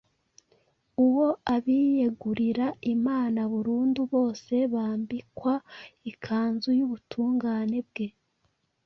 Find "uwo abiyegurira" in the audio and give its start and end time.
1.05-2.67